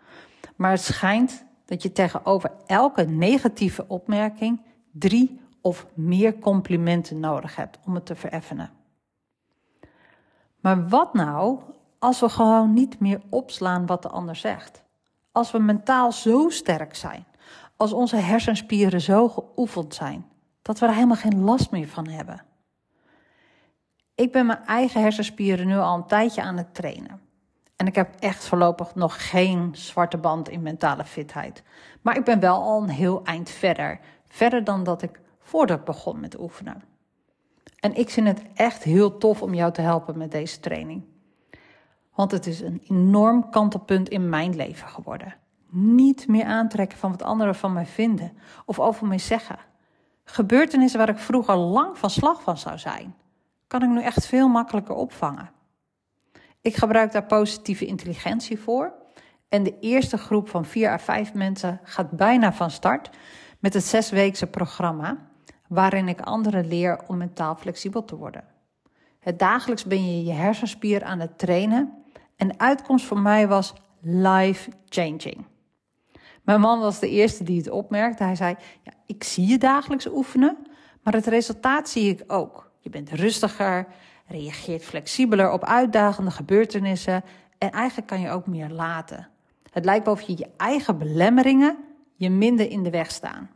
Maar 0.56 0.70
het 0.70 0.80
schijnt 0.80 1.44
dat 1.64 1.82
je 1.82 1.92
tegenover 1.92 2.50
elke 2.66 3.02
negatieve 3.02 3.84
opmerking 3.88 4.60
drie 4.92 5.40
of 5.60 5.86
meer 5.94 6.38
complimenten 6.38 7.20
nodig 7.20 7.56
hebt 7.56 7.78
om 7.84 7.94
het 7.94 8.06
te 8.06 8.14
vereffenen. 8.14 8.70
Maar 10.60 10.88
wat 10.88 11.14
nou 11.14 11.60
als 11.98 12.20
we 12.20 12.28
gewoon 12.28 12.72
niet 12.72 13.00
meer 13.00 13.20
opslaan 13.30 13.86
wat 13.86 14.02
de 14.02 14.08
ander 14.08 14.36
zegt? 14.36 14.84
Als 15.32 15.50
we 15.50 15.58
mentaal 15.58 16.12
zo 16.12 16.48
sterk 16.48 16.94
zijn, 16.94 17.26
als 17.76 17.92
onze 17.92 18.16
hersenspieren 18.16 19.00
zo 19.00 19.28
geoefend 19.28 19.94
zijn, 19.94 20.26
dat 20.62 20.78
we 20.78 20.86
er 20.86 20.94
helemaal 20.94 21.16
geen 21.16 21.40
last 21.40 21.70
meer 21.70 21.88
van 21.88 22.08
hebben. 22.08 22.44
Ik 24.14 24.32
ben 24.32 24.46
mijn 24.46 24.64
eigen 24.64 25.00
hersenspieren 25.00 25.66
nu 25.66 25.76
al 25.76 25.96
een 25.96 26.06
tijdje 26.06 26.42
aan 26.42 26.56
het 26.56 26.74
trainen. 26.74 27.20
En 27.76 27.86
ik 27.86 27.94
heb 27.94 28.14
echt 28.18 28.44
voorlopig 28.44 28.94
nog 28.94 29.30
geen 29.30 29.70
zwarte 29.72 30.16
band 30.16 30.48
in 30.48 30.62
mentale 30.62 31.04
fitheid. 31.04 31.62
Maar 32.02 32.16
ik 32.16 32.24
ben 32.24 32.40
wel 32.40 32.62
al 32.62 32.82
een 32.82 32.88
heel 32.88 33.24
eind 33.24 33.50
verder. 33.50 34.00
Verder 34.28 34.64
dan 34.64 34.84
dat 34.84 35.02
ik 35.02 35.20
voordat 35.40 35.78
ik 35.78 35.84
begon 35.84 36.20
met 36.20 36.40
oefenen. 36.40 36.82
En 37.80 37.94
ik 37.94 38.10
vind 38.10 38.26
het 38.26 38.42
echt 38.54 38.82
heel 38.82 39.18
tof 39.18 39.42
om 39.42 39.54
jou 39.54 39.72
te 39.72 39.80
helpen 39.80 40.18
met 40.18 40.30
deze 40.30 40.60
training. 40.60 41.04
Want 42.16 42.30
het 42.30 42.46
is 42.46 42.60
een 42.60 42.82
enorm 42.88 43.50
kantelpunt 43.50 44.08
in 44.08 44.28
mijn 44.28 44.56
leven 44.56 44.88
geworden. 44.88 45.34
Niet 45.70 46.28
meer 46.28 46.44
aantrekken 46.44 46.98
van 46.98 47.10
wat 47.10 47.22
anderen 47.22 47.54
van 47.54 47.72
mij 47.72 47.86
vinden 47.86 48.32
of 48.64 48.80
over 48.80 49.06
mij 49.06 49.18
zeggen. 49.18 49.58
Gebeurtenissen 50.24 50.98
waar 50.98 51.08
ik 51.08 51.18
vroeger 51.18 51.56
lang 51.56 51.98
van 51.98 52.10
slag 52.10 52.42
van 52.42 52.58
zou 52.58 52.78
zijn, 52.78 53.14
kan 53.66 53.82
ik 53.82 53.88
nu 53.88 54.02
echt 54.02 54.26
veel 54.26 54.48
makkelijker 54.48 54.94
opvangen. 54.94 55.50
Ik 56.60 56.76
gebruik 56.76 57.12
daar 57.12 57.26
positieve 57.26 57.86
intelligentie 57.86 58.58
voor. 58.58 58.92
En 59.48 59.62
de 59.62 59.78
eerste 59.78 60.18
groep 60.18 60.48
van 60.48 60.64
vier 60.64 60.90
à 60.90 60.98
vijf 60.98 61.34
mensen 61.34 61.80
gaat 61.82 62.10
bijna 62.10 62.52
van 62.52 62.70
start 62.70 63.10
met 63.58 63.74
het 63.74 63.84
zesweekse 63.84 64.46
programma, 64.46 65.16
waarin 65.68 66.08
ik 66.08 66.20
anderen 66.20 66.68
leer 66.68 67.00
om 67.06 67.16
mentaal 67.16 67.56
flexibel 67.56 68.04
te 68.04 68.16
worden. 68.16 68.44
Het 69.20 69.38
dagelijks 69.38 69.84
ben 69.84 70.06
je 70.06 70.24
je 70.24 70.32
hersenspier 70.32 71.04
aan 71.04 71.20
het 71.20 71.38
trainen 71.38 72.04
en 72.36 72.48
de 72.48 72.58
uitkomst 72.58 73.06
voor 73.06 73.18
mij 73.18 73.48
was 73.48 73.72
life 74.00 74.70
changing. 74.88 75.44
Mijn 76.42 76.60
man 76.60 76.80
was 76.80 76.98
de 76.98 77.10
eerste 77.10 77.44
die 77.44 77.58
het 77.58 77.70
opmerkte. 77.70 78.24
Hij 78.24 78.34
zei: 78.34 78.56
ja, 78.82 78.92
Ik 79.06 79.24
zie 79.24 79.46
je 79.46 79.58
dagelijks 79.58 80.06
oefenen, 80.06 80.56
maar 81.02 81.14
het 81.14 81.26
resultaat 81.26 81.88
zie 81.88 82.10
ik 82.10 82.24
ook. 82.26 82.70
Je 82.80 82.90
bent 82.90 83.10
rustiger, 83.10 83.86
reageert 84.26 84.84
flexibeler 84.84 85.50
op 85.50 85.64
uitdagende 85.64 86.30
gebeurtenissen 86.30 87.24
en 87.58 87.70
eigenlijk 87.70 88.06
kan 88.08 88.20
je 88.20 88.30
ook 88.30 88.46
meer 88.46 88.68
laten. 88.68 89.28
Het 89.72 89.84
lijkt 89.84 90.04
wel 90.04 90.14
of 90.14 90.20
je 90.20 90.36
je 90.36 90.48
eigen 90.56 90.98
belemmeringen 90.98 91.76
je 92.16 92.30
minder 92.30 92.70
in 92.70 92.82
de 92.82 92.90
weg 92.90 93.10
staan. 93.10 93.50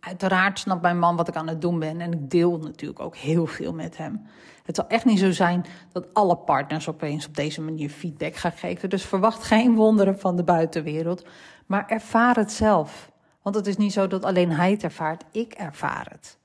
Uiteraard 0.00 0.58
snapt 0.58 0.82
mijn 0.82 0.98
man 0.98 1.16
wat 1.16 1.28
ik 1.28 1.36
aan 1.36 1.48
het 1.48 1.60
doen 1.60 1.78
ben 1.78 2.00
en 2.00 2.12
ik 2.12 2.30
deel 2.30 2.58
natuurlijk 2.58 3.00
ook 3.00 3.16
heel 3.16 3.46
veel 3.46 3.72
met 3.72 3.96
hem. 3.96 4.26
Het 4.64 4.76
zal 4.76 4.86
echt 4.88 5.04
niet 5.04 5.18
zo 5.18 5.30
zijn 5.30 5.64
dat 5.92 6.14
alle 6.14 6.36
partners 6.36 6.88
opeens 6.88 7.26
op 7.26 7.36
deze 7.36 7.60
manier 7.60 7.90
feedback 7.90 8.36
gaan 8.36 8.52
geven. 8.52 8.90
Dus 8.90 9.04
verwacht 9.04 9.42
geen 9.42 9.74
wonderen 9.74 10.18
van 10.18 10.36
de 10.36 10.44
buitenwereld, 10.44 11.24
maar 11.66 11.86
ervaar 11.88 12.36
het 12.36 12.52
zelf. 12.52 13.10
Want 13.42 13.54
het 13.54 13.66
is 13.66 13.76
niet 13.76 13.92
zo 13.92 14.06
dat 14.06 14.24
alleen 14.24 14.50
hij 14.50 14.70
het 14.70 14.82
ervaart, 14.82 15.24
ik 15.30 15.52
ervaar 15.52 16.06
het. 16.10 16.38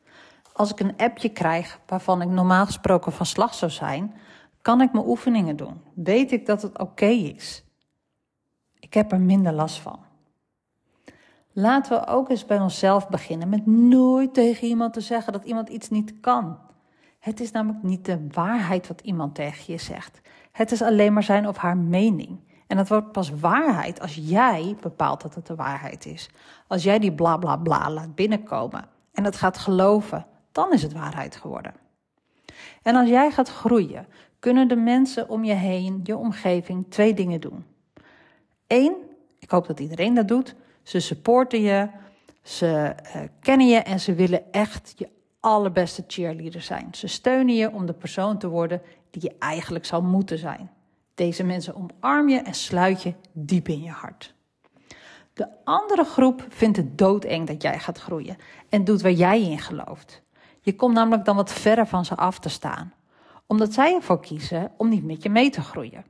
Als 0.53 0.71
ik 0.71 0.79
een 0.79 0.97
appje 0.97 1.29
krijg 1.29 1.79
waarvan 1.85 2.21
ik 2.21 2.27
normaal 2.27 2.65
gesproken 2.65 3.11
van 3.11 3.25
slag 3.25 3.53
zou 3.53 3.71
zijn, 3.71 4.13
kan 4.61 4.81
ik 4.81 4.93
mijn 4.93 5.07
oefeningen 5.07 5.55
doen. 5.55 5.81
Weet 5.95 6.31
ik 6.31 6.45
dat 6.45 6.61
het 6.61 6.79
oké 6.79 7.05
is. 7.05 7.63
Ik 8.79 8.93
heb 8.93 9.11
er 9.11 9.21
minder 9.21 9.53
last 9.53 9.79
van. 9.79 9.99
Laten 11.53 11.99
we 11.99 12.07
ook 12.07 12.29
eens 12.29 12.45
bij 12.45 12.59
onszelf 12.59 13.09
beginnen 13.09 13.49
met 13.49 13.65
nooit 13.65 14.33
tegen 14.33 14.67
iemand 14.67 14.93
te 14.93 15.01
zeggen 15.01 15.33
dat 15.33 15.43
iemand 15.43 15.69
iets 15.69 15.89
niet 15.89 16.19
kan. 16.19 16.57
Het 17.19 17.39
is 17.39 17.51
namelijk 17.51 17.83
niet 17.83 18.05
de 18.05 18.27
waarheid 18.31 18.87
wat 18.87 19.01
iemand 19.01 19.35
tegen 19.35 19.73
je 19.73 19.79
zegt. 19.79 20.21
Het 20.51 20.71
is 20.71 20.81
alleen 20.81 21.13
maar 21.13 21.23
zijn 21.23 21.47
of 21.47 21.57
haar 21.57 21.77
mening. 21.77 22.39
En 22.67 22.77
dat 22.77 22.87
wordt 22.87 23.11
pas 23.11 23.29
waarheid 23.29 24.01
als 24.01 24.15
jij 24.21 24.75
bepaalt 24.81 25.21
dat 25.21 25.35
het 25.35 25.47
de 25.47 25.55
waarheid 25.55 26.05
is. 26.05 26.29
Als 26.67 26.83
jij 26.83 26.99
die 26.99 27.13
bla 27.13 27.37
bla 27.37 27.57
bla 27.57 27.91
laat 27.91 28.15
binnenkomen 28.15 28.85
en 29.11 29.23
het 29.23 29.35
gaat 29.35 29.57
geloven, 29.57 30.25
dan 30.51 30.73
is 30.73 30.83
het 30.83 30.93
waarheid 30.93 31.35
geworden. 31.35 31.73
En 32.81 32.95
als 32.95 33.09
jij 33.09 33.31
gaat 33.31 33.49
groeien, 33.49 34.07
kunnen 34.39 34.67
de 34.67 34.75
mensen 34.75 35.29
om 35.29 35.43
je 35.43 35.53
heen, 35.53 35.99
je 36.03 36.17
omgeving, 36.17 36.85
twee 36.89 37.13
dingen 37.13 37.41
doen. 37.41 37.65
Eén, 38.67 38.95
ik 39.39 39.51
hoop 39.51 39.67
dat 39.67 39.79
iedereen 39.79 40.13
dat 40.13 40.27
doet. 40.27 40.55
Ze 40.83 40.99
supporten 40.99 41.61
je, 41.61 41.89
ze 42.41 42.95
uh, 43.15 43.21
kennen 43.39 43.67
je 43.67 43.77
en 43.77 43.99
ze 43.99 44.13
willen 44.13 44.51
echt 44.51 44.93
je 44.97 45.09
allerbeste 45.39 46.03
cheerleader 46.07 46.61
zijn. 46.61 46.87
Ze 46.91 47.07
steunen 47.07 47.55
je 47.55 47.71
om 47.71 47.85
de 47.85 47.93
persoon 47.93 48.37
te 48.37 48.47
worden 48.47 48.81
die 49.09 49.21
je 49.21 49.35
eigenlijk 49.39 49.85
zou 49.85 50.03
moeten 50.03 50.37
zijn. 50.37 50.71
Deze 51.13 51.43
mensen 51.43 51.75
omarm 51.75 52.29
je 52.29 52.39
en 52.39 52.53
sluit 52.53 53.01
je 53.01 53.13
diep 53.31 53.67
in 53.67 53.81
je 53.81 53.89
hart. 53.89 54.33
De 55.33 55.47
andere 55.63 56.03
groep 56.03 56.45
vindt 56.49 56.77
het 56.77 56.97
doodeng 56.97 57.47
dat 57.47 57.61
jij 57.61 57.79
gaat 57.79 57.97
groeien 57.97 58.37
en 58.69 58.83
doet 58.83 59.01
waar 59.01 59.11
jij 59.11 59.41
in 59.41 59.59
gelooft. 59.59 60.21
Je 60.61 60.75
komt 60.75 60.93
namelijk 60.93 61.25
dan 61.25 61.35
wat 61.35 61.53
verder 61.53 61.87
van 61.87 62.05
ze 62.05 62.15
af 62.15 62.39
te 62.39 62.49
staan, 62.49 62.93
omdat 63.47 63.73
zij 63.73 63.93
ervoor 63.93 64.19
kiezen 64.19 64.71
om 64.77 64.89
niet 64.89 65.03
met 65.03 65.23
je 65.23 65.29
mee 65.29 65.49
te 65.49 65.61
groeien. 65.61 66.05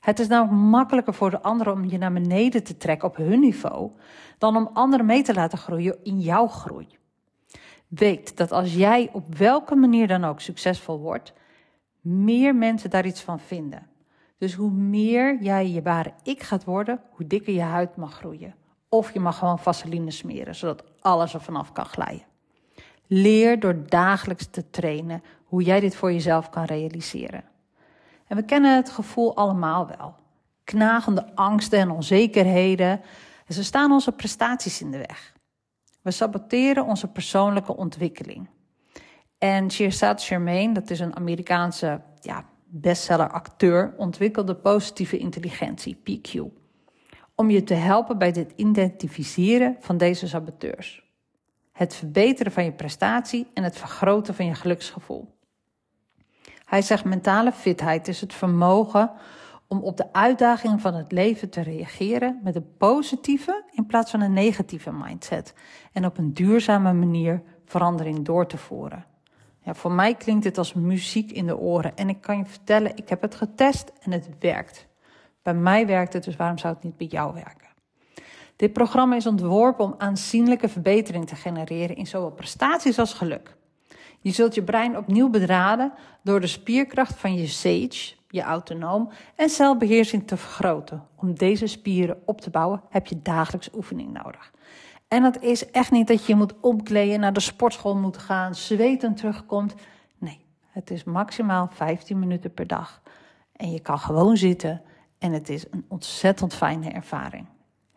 Het 0.00 0.18
is 0.18 0.28
namelijk 0.28 0.62
makkelijker 0.62 1.14
voor 1.14 1.30
de 1.30 1.42
anderen 1.42 1.72
om 1.72 1.84
je 1.84 1.98
naar 1.98 2.12
beneden 2.12 2.64
te 2.64 2.76
trekken 2.76 3.08
op 3.08 3.16
hun 3.16 3.40
niveau, 3.40 3.90
dan 4.38 4.56
om 4.56 4.70
anderen 4.72 5.06
mee 5.06 5.22
te 5.22 5.34
laten 5.34 5.58
groeien 5.58 5.98
in 6.02 6.20
jouw 6.20 6.46
groei. 6.46 6.86
Weet 7.88 8.36
dat 8.36 8.52
als 8.52 8.74
jij 8.74 9.10
op 9.12 9.34
welke 9.34 9.74
manier 9.74 10.08
dan 10.08 10.24
ook 10.24 10.40
succesvol 10.40 10.98
wordt, 10.98 11.32
meer 12.00 12.54
mensen 12.54 12.90
daar 12.90 13.06
iets 13.06 13.20
van 13.20 13.40
vinden. 13.40 13.86
Dus 14.38 14.54
hoe 14.54 14.70
meer 14.70 15.42
jij 15.42 15.68
je 15.68 15.82
ware 15.82 16.12
ik 16.22 16.42
gaat 16.42 16.64
worden, 16.64 17.00
hoe 17.10 17.26
dikker 17.26 17.52
je 17.52 17.60
huid 17.60 17.96
mag 17.96 18.14
groeien. 18.14 18.54
Of 18.88 19.12
je 19.12 19.20
mag 19.20 19.38
gewoon 19.38 19.58
vaseline 19.58 20.10
smeren, 20.10 20.54
zodat 20.54 20.84
alles 21.00 21.34
er 21.34 21.40
vanaf 21.40 21.72
kan 21.72 21.86
glijden. 21.86 22.26
Leer 23.06 23.60
door 23.60 23.86
dagelijks 23.88 24.46
te 24.46 24.70
trainen 24.70 25.22
hoe 25.44 25.62
jij 25.62 25.80
dit 25.80 25.96
voor 25.96 26.12
jezelf 26.12 26.50
kan 26.50 26.64
realiseren. 26.64 27.44
En 28.28 28.36
we 28.36 28.42
kennen 28.42 28.76
het 28.76 28.90
gevoel 28.90 29.36
allemaal 29.36 29.86
wel. 29.86 30.14
Knagende 30.64 31.34
angsten 31.34 31.78
en 31.78 31.90
onzekerheden. 31.90 33.00
En 33.46 33.54
ze 33.54 33.64
staan 33.64 33.92
onze 33.92 34.12
prestaties 34.12 34.80
in 34.80 34.90
de 34.90 34.98
weg. 34.98 35.32
We 36.02 36.10
saboteren 36.10 36.84
onze 36.84 37.08
persoonlijke 37.08 37.76
ontwikkeling. 37.76 38.48
En 39.38 39.70
Shirzad 39.70 40.22
Germain, 40.22 40.72
dat 40.72 40.90
is 40.90 41.00
een 41.00 41.16
Amerikaanse 41.16 42.00
ja, 42.20 42.44
bestseller-acteur, 42.64 43.94
ontwikkelde 43.96 44.54
positieve 44.54 45.18
intelligentie, 45.18 45.96
PQ. 45.96 46.40
Om 47.34 47.50
je 47.50 47.64
te 47.64 47.74
helpen 47.74 48.18
bij 48.18 48.28
het 48.28 48.52
identificeren 48.56 49.76
van 49.80 49.96
deze 49.96 50.28
saboteurs 50.28 51.08
het 51.78 51.94
verbeteren 51.94 52.52
van 52.52 52.64
je 52.64 52.72
prestatie 52.72 53.46
en 53.54 53.62
het 53.62 53.76
vergroten 53.76 54.34
van 54.34 54.46
je 54.46 54.54
geluksgevoel. 54.54 55.37
Hij 56.68 56.82
zegt 56.82 57.04
mentale 57.04 57.52
fitheid 57.52 58.08
is 58.08 58.20
het 58.20 58.34
vermogen 58.34 59.10
om 59.66 59.82
op 59.82 59.96
de 59.96 60.12
uitdagingen 60.12 60.80
van 60.80 60.94
het 60.94 61.12
leven 61.12 61.50
te 61.50 61.60
reageren 61.60 62.40
met 62.42 62.56
een 62.56 62.76
positieve 62.76 63.64
in 63.70 63.86
plaats 63.86 64.10
van 64.10 64.20
een 64.20 64.32
negatieve 64.32 64.92
mindset 64.92 65.54
en 65.92 66.04
op 66.04 66.18
een 66.18 66.34
duurzame 66.34 66.92
manier 66.92 67.42
verandering 67.64 68.24
door 68.24 68.46
te 68.46 68.56
voeren. 68.56 69.04
Ja, 69.62 69.74
voor 69.74 69.92
mij 69.92 70.14
klinkt 70.14 70.42
dit 70.42 70.58
als 70.58 70.74
muziek 70.74 71.30
in 71.30 71.46
de 71.46 71.58
oren 71.58 71.96
en 71.96 72.08
ik 72.08 72.20
kan 72.20 72.38
je 72.38 72.44
vertellen, 72.44 72.96
ik 72.96 73.08
heb 73.08 73.22
het 73.22 73.34
getest 73.34 73.92
en 74.00 74.12
het 74.12 74.28
werkt. 74.38 74.86
Bij 75.42 75.54
mij 75.54 75.86
werkt 75.86 76.12
het, 76.12 76.24
dus 76.24 76.36
waarom 76.36 76.58
zou 76.58 76.74
het 76.74 76.82
niet 76.82 76.96
bij 76.96 77.06
jou 77.06 77.34
werken? 77.34 77.68
Dit 78.56 78.72
programma 78.72 79.16
is 79.16 79.26
ontworpen 79.26 79.84
om 79.84 79.94
aanzienlijke 79.98 80.68
verbetering 80.68 81.26
te 81.26 81.36
genereren 81.36 81.96
in 81.96 82.06
zowel 82.06 82.30
prestaties 82.30 82.98
als 82.98 83.12
geluk. 83.12 83.57
Je 84.20 84.30
zult 84.30 84.54
je 84.54 84.62
brein 84.62 84.96
opnieuw 84.96 85.28
bedraden 85.28 85.92
door 86.22 86.40
de 86.40 86.46
spierkracht 86.46 87.18
van 87.18 87.34
je 87.34 87.46
sage, 87.46 88.14
je 88.28 88.42
autonoom, 88.42 89.10
en 89.36 89.48
celbeheersing 89.48 90.26
te 90.26 90.36
vergroten. 90.36 91.06
Om 91.16 91.34
deze 91.34 91.66
spieren 91.66 92.22
op 92.24 92.40
te 92.40 92.50
bouwen 92.50 92.82
heb 92.88 93.06
je 93.06 93.22
dagelijks 93.22 93.70
oefening 93.74 94.22
nodig. 94.22 94.52
En 95.08 95.22
dat 95.22 95.42
is 95.42 95.70
echt 95.70 95.90
niet 95.90 96.06
dat 96.06 96.26
je 96.26 96.34
moet 96.34 96.60
omkleden, 96.60 97.20
naar 97.20 97.32
de 97.32 97.40
sportschool 97.40 97.96
moet 97.96 98.18
gaan, 98.18 98.54
zweten 98.54 99.14
terugkomt. 99.14 99.74
Nee, 100.18 100.40
het 100.70 100.90
is 100.90 101.04
maximaal 101.04 101.68
15 101.72 102.18
minuten 102.18 102.54
per 102.54 102.66
dag. 102.66 103.02
En 103.52 103.70
je 103.70 103.80
kan 103.80 103.98
gewoon 103.98 104.36
zitten 104.36 104.82
en 105.18 105.32
het 105.32 105.48
is 105.48 105.66
een 105.70 105.84
ontzettend 105.88 106.54
fijne 106.54 106.90
ervaring 106.90 107.46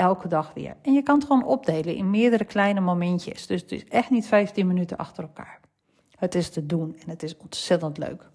elke 0.01 0.27
dag 0.27 0.53
weer. 0.53 0.75
En 0.81 0.93
je 0.93 1.01
kan 1.01 1.15
het 1.15 1.25
gewoon 1.25 1.45
opdelen 1.45 1.95
in 1.95 2.09
meerdere 2.09 2.45
kleine 2.45 2.79
momentjes. 2.79 3.47
Dus 3.47 3.61
het 3.61 3.71
is 3.71 3.85
echt 3.85 4.09
niet 4.09 4.27
15 4.27 4.67
minuten 4.67 4.97
achter 4.97 5.23
elkaar. 5.23 5.59
Het 6.21 6.35
is 6.35 6.49
te 6.49 6.65
doen 6.65 6.95
en 7.03 7.09
het 7.09 7.23
is 7.23 7.37
ontzettend 7.37 7.97
leuk. 7.97 8.29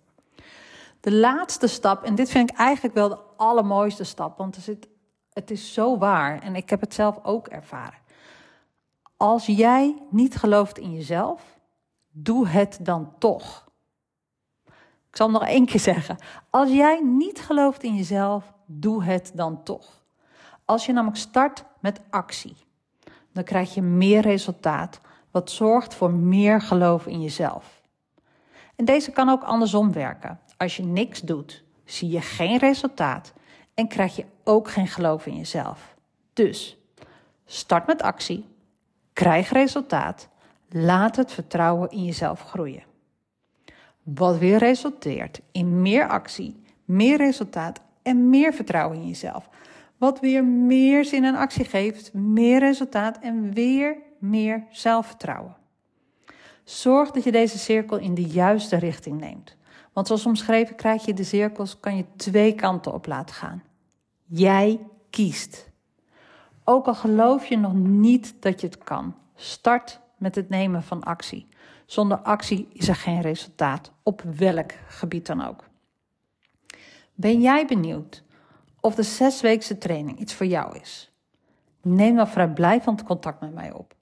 De 1.01 1.13
laatste 1.13 1.67
stap, 1.67 2.03
en 2.03 2.15
dit 2.15 2.31
vind 2.31 2.51
ik 2.51 2.57
eigenlijk 2.57 2.95
wel 2.95 3.09
de 3.09 3.19
allermooiste 3.37 4.05
stap, 4.05 4.39
want 4.39 4.57
er 4.57 4.63
zit 4.63 4.89
Het 5.33 5.51
is 5.51 5.73
zo 5.73 5.99
waar 5.99 6.43
en 6.43 6.57
ik 6.57 6.71
heb 6.71 6.81
het 6.81 6.95
zelf 6.95 7.19
ook 7.23 7.49
ervaren. 7.49 7.99
Als 9.17 9.47
jij 9.47 10.03
niet 10.11 10.37
gelooft 10.37 10.79
in 10.79 10.93
jezelf, 10.93 11.59
doe 12.11 12.49
het 12.49 12.79
dan 12.83 13.13
toch. 13.19 13.69
Ik 15.09 15.17
zal 15.17 15.31
nog 15.31 15.45
één 15.47 15.67
keer 15.67 15.81
zeggen. 15.81 16.17
Als 16.51 16.71
jij 16.71 17.01
niet 17.01 17.41
gelooft 17.41 17.83
in 17.83 17.95
jezelf, 17.95 18.53
doe 18.65 19.05
het 19.05 19.31
dan 19.35 19.63
toch. 19.63 20.05
Als 20.65 20.87
je 20.87 20.93
namelijk 20.93 21.19
start 21.19 21.65
met 21.81 22.01
actie, 22.11 22.57
dan 23.33 23.45
krijg 23.45 23.75
je 23.75 23.83
meer 23.83 24.21
resultaat, 24.21 25.01
wat 25.31 25.51
zorgt 25.51 25.95
voor 25.95 26.13
meer 26.13 26.61
geloof 26.61 27.07
in 27.07 27.23
jezelf. 27.23 27.76
En 28.77 28.85
deze 28.85 29.11
kan 29.11 29.29
ook 29.29 29.43
andersom 29.43 29.93
werken. 29.93 30.41
Als 30.57 30.77
je 30.77 30.83
niks 30.83 31.21
doet, 31.21 31.65
zie 31.85 32.09
je 32.09 32.21
geen 32.21 32.59
resultaat 32.59 33.33
en 33.75 33.89
krijg 33.89 34.17
je 34.17 34.25
ook 34.45 34.71
geen 34.71 34.89
geloof 34.89 35.27
in 35.27 35.37
jezelf. 35.37 35.97
Dus 36.33 36.79
start 37.45 37.87
met 37.87 38.03
actie, 38.03 38.45
krijg 39.13 39.51
resultaat, 39.51 40.29
laat 40.69 41.17
het 41.17 41.33
vertrouwen 41.33 41.91
in 41.91 42.05
jezelf 42.05 42.41
groeien. 42.41 42.83
Wat 44.03 44.39
weer 44.39 44.59
resulteert 44.59 45.41
in 45.53 45.83
meer 45.83 46.09
actie, 46.09 46.63
meer 46.85 47.17
resultaat 47.17 47.81
en 48.03 48.31
meer 48.31 48.53
vertrouwen 48.53 48.97
in 48.99 49.07
jezelf. 49.07 49.49
Wat 49.97 50.21
weer 50.21 50.45
meer 50.45 51.05
zin 51.05 51.25
en 51.25 51.35
actie 51.35 51.65
geeft, 51.65 52.13
meer 52.13 52.59
resultaat 52.59 53.19
en 53.19 53.53
weer 53.53 53.97
meer 54.19 54.67
zelfvertrouwen. 54.71 55.57
Zorg 56.67 57.11
dat 57.11 57.25
je 57.25 57.33
deze 57.33 57.59
cirkel 57.59 57.99
in 57.99 58.15
de 58.15 58.27
juiste 58.27 58.77
richting 58.77 59.21
neemt. 59.21 59.57
Want 59.93 60.07
zoals 60.07 60.27
omschreven 60.27 60.77
krijg 60.77 61.05
je 61.05 61.15
de 61.15 61.25
cirkels, 61.25 61.81
kan 61.81 61.97
je 61.97 62.05
twee 62.17 62.55
kanten 62.55 62.93
op 62.93 63.07
laten 63.07 63.35
gaan. 63.35 63.63
Jij 64.25 64.81
kiest. 65.11 65.71
Ook 66.65 66.87
al 66.87 66.95
geloof 66.95 67.47
je 67.47 67.57
nog 67.57 67.73
niet 67.75 68.35
dat 68.41 68.61
je 68.61 68.67
het 68.67 68.79
kan, 68.79 69.15
start 69.35 70.01
met 70.17 70.35
het 70.35 70.49
nemen 70.49 70.83
van 70.83 71.03
actie. 71.03 71.49
Zonder 71.85 72.19
actie 72.19 72.69
is 72.73 72.89
er 72.89 72.97
geen 72.97 73.21
resultaat, 73.21 73.93
op 74.03 74.23
welk 74.23 74.73
gebied 74.89 75.27
dan 75.27 75.45
ook. 75.45 75.65
Ben 77.15 77.41
jij 77.41 77.67
benieuwd 77.67 78.23
of 78.81 78.95
de 78.95 79.03
zesweekse 79.03 79.79
training 79.79 80.19
iets 80.19 80.35
voor 80.35 80.47
jou 80.47 80.79
is? 80.79 81.13
Neem 81.83 82.17
dan 82.17 82.29
vrijblijvend 82.29 83.03
contact 83.03 83.41
met 83.41 83.55
mij 83.55 83.73
op. 83.73 83.96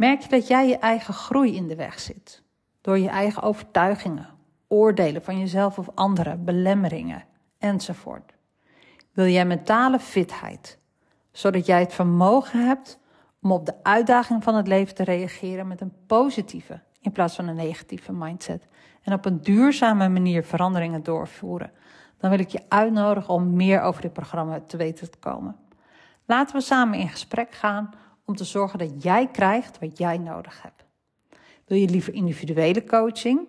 Merk 0.00 0.20
je 0.20 0.28
dat 0.28 0.46
jij 0.46 0.68
je 0.68 0.78
eigen 0.78 1.14
groei 1.14 1.56
in 1.56 1.66
de 1.66 1.76
weg 1.76 2.00
zit? 2.00 2.42
Door 2.80 2.98
je 2.98 3.08
eigen 3.08 3.42
overtuigingen, 3.42 4.28
oordelen 4.68 5.22
van 5.22 5.38
jezelf 5.38 5.78
of 5.78 5.88
anderen, 5.94 6.44
belemmeringen 6.44 7.24
enzovoort. 7.58 8.34
Wil 9.12 9.26
jij 9.26 9.44
mentale 9.44 9.98
fitheid, 9.98 10.78
zodat 11.32 11.66
jij 11.66 11.80
het 11.80 11.92
vermogen 11.92 12.66
hebt 12.66 12.98
om 13.42 13.52
op 13.52 13.66
de 13.66 13.74
uitdaging 13.82 14.42
van 14.42 14.54
het 14.54 14.66
leven 14.66 14.94
te 14.94 15.04
reageren 15.04 15.66
met 15.66 15.80
een 15.80 15.94
positieve 16.06 16.80
in 17.00 17.12
plaats 17.12 17.34
van 17.34 17.48
een 17.48 17.56
negatieve 17.56 18.12
mindset 18.12 18.66
en 19.02 19.12
op 19.12 19.24
een 19.24 19.40
duurzame 19.40 20.08
manier 20.08 20.44
veranderingen 20.44 21.02
doorvoeren, 21.02 21.72
dan 22.18 22.30
wil 22.30 22.38
ik 22.38 22.48
je 22.48 22.64
uitnodigen 22.68 23.34
om 23.34 23.56
meer 23.56 23.80
over 23.80 24.02
dit 24.02 24.12
programma 24.12 24.60
te 24.60 24.76
weten 24.76 25.10
te 25.10 25.18
komen. 25.18 25.56
Laten 26.26 26.56
we 26.56 26.62
samen 26.62 26.98
in 26.98 27.08
gesprek 27.08 27.52
gaan 27.52 27.90
om 28.30 28.36
te 28.36 28.44
zorgen 28.44 28.78
dat 28.78 29.02
jij 29.02 29.26
krijgt 29.26 29.78
wat 29.78 29.98
jij 29.98 30.18
nodig 30.18 30.62
hebt. 30.62 30.84
Wil 31.66 31.78
je 31.78 31.88
liever 31.88 32.14
individuele 32.14 32.84
coaching? 32.84 33.48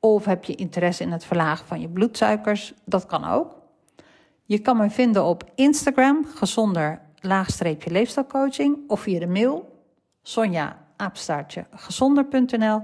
Of 0.00 0.24
heb 0.24 0.44
je 0.44 0.54
interesse 0.54 1.02
in 1.02 1.12
het 1.12 1.24
verlagen 1.24 1.66
van 1.66 1.80
je 1.80 1.88
bloedsuikers? 1.88 2.74
Dat 2.84 3.06
kan 3.06 3.24
ook. 3.24 3.56
Je 4.44 4.58
kan 4.58 4.76
me 4.76 4.90
vinden 4.90 5.24
op 5.24 5.44
Instagram, 5.54 6.26
gezonder 6.34 7.00
laagstreepje 7.20 7.90
leefstijlcoaching, 7.90 8.78
of 8.86 9.00
via 9.00 9.18
de 9.18 9.26
mail 9.26 9.82
sonja 10.22 10.86
gezonder.nl. 11.70 12.82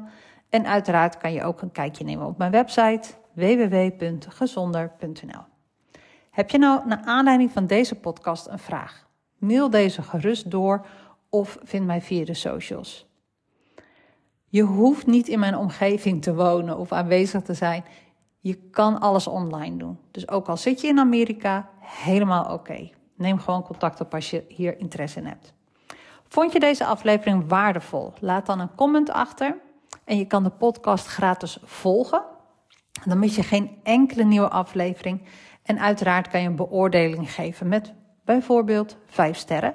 En 0.49 0.66
uiteraard 0.66 1.16
kan 1.16 1.33
je 1.33 1.42
ook 1.42 1.62
een 1.62 1.72
kijkje 1.72 2.05
nemen 2.05 2.27
op 2.27 2.38
mijn 2.38 2.51
website 2.51 3.09
www.gezonder.nl. 3.33 5.42
Heb 6.31 6.51
je 6.51 6.59
nou 6.59 6.87
naar 6.87 7.03
aanleiding 7.05 7.51
van 7.51 7.66
deze 7.66 7.94
podcast 7.94 8.46
een 8.46 8.59
vraag? 8.59 9.07
Mail 9.38 9.70
deze 9.70 10.03
gerust 10.03 10.51
door 10.51 10.87
of 11.35 11.59
vind 11.62 11.87
mij 11.87 12.01
via 12.01 12.25
de 12.25 12.35
socials. 12.35 13.07
Je 14.49 14.62
hoeft 14.62 15.07
niet 15.07 15.29
in 15.29 15.38
mijn 15.38 15.57
omgeving 15.57 16.23
te 16.23 16.35
wonen 16.35 16.79
of 16.79 16.92
aanwezig 16.92 17.42
te 17.42 17.55
zijn. 17.55 17.85
Je 18.40 18.55
kan 18.55 19.01
alles 19.01 19.27
online 19.27 19.77
doen. 19.77 19.99
Dus 20.11 20.29
ook 20.29 20.49
al 20.49 20.57
zit 20.57 20.81
je 20.81 20.87
in 20.87 20.99
Amerika, 20.99 21.68
helemaal 21.81 22.53
oké. 22.53 22.90
Neem 23.16 23.38
gewoon 23.38 23.62
contact 23.62 24.01
op 24.01 24.14
als 24.14 24.31
je 24.31 24.44
hier 24.49 24.79
interesse 24.79 25.18
in 25.18 25.27
hebt. 25.27 25.55
Vond 26.29 26.53
je 26.53 26.61
deze 26.61 26.85
aflevering 26.85 27.49
waardevol? 27.49 28.12
Laat 28.20 28.47
dan 28.47 28.61
een 28.61 28.75
comment 28.75 29.11
achter. 29.11 29.57
En 30.05 30.18
je 30.18 30.25
kan 30.27 30.42
de 30.42 30.51
podcast 30.51 31.07
gratis 31.07 31.59
volgen. 31.62 32.23
Dan 33.05 33.18
mis 33.18 33.37
je 33.37 33.42
geen 33.42 33.79
enkele 33.83 34.25
nieuwe 34.25 34.49
aflevering. 34.49 35.23
En 35.62 35.81
uiteraard 35.81 36.29
kan 36.29 36.40
je 36.40 36.49
een 36.49 36.57
beoordeling 36.57 37.33
geven 37.33 37.68
met 37.68 37.92
bijvoorbeeld 38.25 38.97
5 39.07 39.37
sterren. 39.37 39.75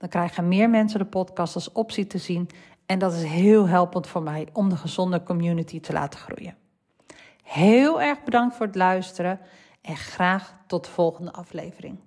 Dan 0.00 0.08
krijgen 0.08 0.48
meer 0.48 0.70
mensen 0.70 0.98
de 0.98 1.04
podcast 1.04 1.54
als 1.54 1.72
optie 1.72 2.06
te 2.06 2.18
zien. 2.18 2.48
En 2.86 2.98
dat 2.98 3.12
is 3.12 3.22
heel 3.22 3.68
helpend 3.68 4.06
voor 4.06 4.22
mij 4.22 4.48
om 4.52 4.68
de 4.68 4.76
gezonde 4.76 5.22
community 5.22 5.80
te 5.80 5.92
laten 5.92 6.20
groeien. 6.20 6.56
Heel 7.42 8.00
erg 8.02 8.22
bedankt 8.22 8.56
voor 8.56 8.66
het 8.66 8.74
luisteren 8.74 9.40
en 9.82 9.96
graag 9.96 10.56
tot 10.66 10.84
de 10.84 10.90
volgende 10.90 11.32
aflevering. 11.32 11.98